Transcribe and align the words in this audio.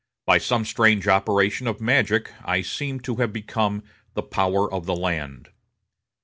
By 0.25 0.39
some 0.39 0.65
strange 0.65 1.07
operation 1.07 1.67
of 1.67 1.79
magic 1.79 2.31
I 2.43 2.63
seem 2.63 3.01
to 3.01 3.17
have 3.17 3.31
become 3.31 3.83
the 4.15 4.23
power 4.23 4.65
of 4.73 4.87
the 4.87 4.95
land." 4.95 5.49